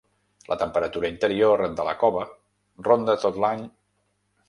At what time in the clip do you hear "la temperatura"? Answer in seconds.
0.51-1.11